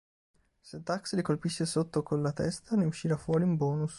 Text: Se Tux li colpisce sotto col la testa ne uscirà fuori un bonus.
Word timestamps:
Se 0.69 0.77
Tux 0.77 1.13
li 1.13 1.21
colpisce 1.21 1.65
sotto 1.67 2.01
col 2.01 2.21
la 2.21 2.31
testa 2.33 2.75
ne 2.75 2.85
uscirà 2.85 3.17
fuori 3.17 3.43
un 3.43 3.55
bonus. 3.55 3.89